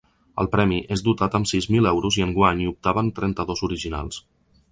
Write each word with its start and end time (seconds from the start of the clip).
El 0.43 0.47
premi 0.53 0.77
és 0.95 1.03
dotat 1.07 1.35
amb 1.39 1.49
sis 1.51 1.67
mil 1.75 1.89
euros 1.91 2.17
i 2.21 2.25
enguany 2.27 2.63
hi 2.63 2.67
optaven 2.73 3.13
trenta-dos 3.19 3.65
originals. 3.71 4.19